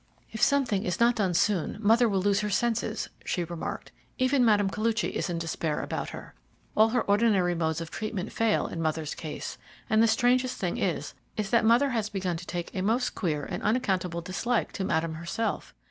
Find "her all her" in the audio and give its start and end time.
6.09-7.03